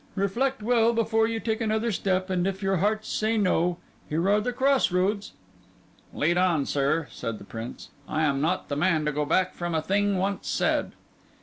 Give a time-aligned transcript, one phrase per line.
[0.15, 4.51] Reflect well before you take another step; and if your hearts say no—here are the
[4.51, 5.33] cross roads."
[6.11, 7.89] "Lead on, sir," said the Prince.
[8.09, 10.93] "I am not the man to go back from a thing once said."